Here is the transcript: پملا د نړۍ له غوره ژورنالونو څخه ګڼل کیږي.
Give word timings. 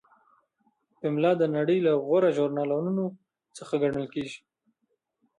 پملا 0.99 1.31
د 1.37 1.43
نړۍ 1.55 1.77
له 1.87 1.93
غوره 2.05 2.29
ژورنالونو 2.37 3.05
څخه 3.57 3.73
ګڼل 3.83 4.05
کیږي. 4.13 4.39